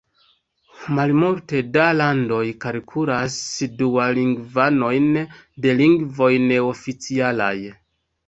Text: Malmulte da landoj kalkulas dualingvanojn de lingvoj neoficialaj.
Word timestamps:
Malmulte 0.99 1.59
da 1.75 1.83
landoj 1.97 2.45
kalkulas 2.63 3.37
dualingvanojn 3.81 5.21
de 5.67 5.75
lingvoj 5.83 6.33
neoficialaj. 6.47 7.55